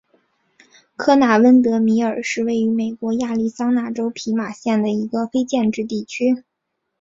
[0.95, 6.43] 科纳温德米尔是位于美国亚利桑那州皮马县的一个非建制地区。